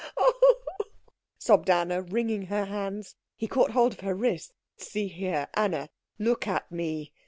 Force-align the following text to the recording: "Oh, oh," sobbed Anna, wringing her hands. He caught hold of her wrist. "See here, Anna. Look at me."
"Oh, 0.17 0.39
oh," 0.41 0.87
sobbed 1.37 1.69
Anna, 1.69 2.01
wringing 2.01 2.47
her 2.47 2.65
hands. 2.65 3.13
He 3.35 3.45
caught 3.47 3.69
hold 3.69 3.93
of 3.93 3.99
her 3.99 4.15
wrist. 4.15 4.51
"See 4.75 5.07
here, 5.07 5.47
Anna. 5.53 5.91
Look 6.17 6.47
at 6.47 6.71
me." 6.71 7.13